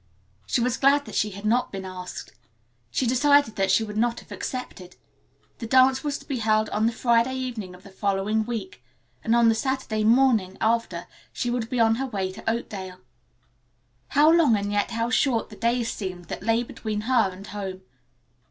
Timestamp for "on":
6.69-6.87, 9.35-9.47, 11.79-11.93